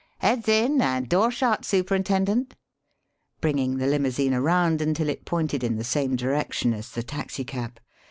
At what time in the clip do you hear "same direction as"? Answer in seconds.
5.83-6.89